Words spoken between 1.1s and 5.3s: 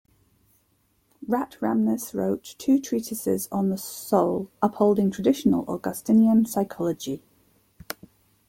Ratramnus wrote two treatises on the soul, upholding